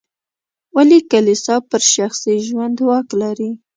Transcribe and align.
ولې 0.75 0.99
کلیسا 1.11 1.55
پر 1.69 1.81
شخصي 1.93 2.35
ژوند 2.47 2.77
واک 2.87 3.07
لري. 3.21 3.51